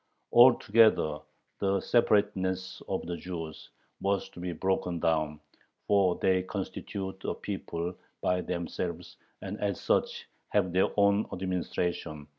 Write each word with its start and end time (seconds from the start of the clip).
Altogether 0.33 1.19
the 1.59 1.79
separateness 1.79 2.81
of 2.87 3.05
the 3.05 3.15
Jews 3.15 3.69
was 4.01 4.29
to 4.29 4.39
be 4.39 4.51
broken 4.51 4.97
down, 4.97 5.39
for 5.85 6.15
"they 6.15 6.41
constitute 6.41 7.23
a 7.23 7.35
people 7.35 7.93
by 8.19 8.41
themselves, 8.41 9.17
and 9.43 9.59
as 9.59 9.79
such 9.79 10.27
have 10.49 10.73
their 10.73 10.87
own 10.99 11.27
administration 11.31 12.27